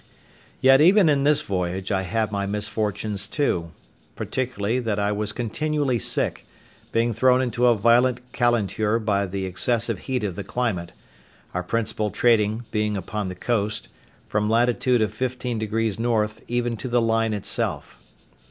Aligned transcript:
Yet 0.61 0.81
even 0.81 1.09
in 1.09 1.25
this 1.25 1.43
voyage 1.43 1.91
I 1.91 2.01
had 2.01 2.31
my 2.31 2.47
misfortunes 2.47 3.27
too; 3.27 3.69
particularly, 4.15 4.79
that 4.79 4.97
I 4.97 5.11
was 5.11 5.31
continually 5.31 5.99
sick, 5.99 6.47
being 6.91 7.13
thrown 7.13 7.39
into 7.39 7.67
a 7.67 7.75
violent 7.77 8.21
calenture 8.31 8.97
by 8.97 9.27
the 9.27 9.45
excessive 9.45 9.99
heat 9.99 10.23
of 10.23 10.35
the 10.35 10.43
climate; 10.43 10.93
our 11.53 11.61
principal 11.61 12.09
trading 12.09 12.65
being 12.71 12.97
upon 12.97 13.27
the 13.29 13.35
coast, 13.35 13.89
from 14.27 14.49
latitude 14.49 15.03
of 15.03 15.13
15 15.13 15.59
degrees 15.59 15.99
north 15.99 16.43
even 16.47 16.77
to 16.77 16.87
the 16.87 16.99
line 16.99 17.33
itself. 17.35 17.99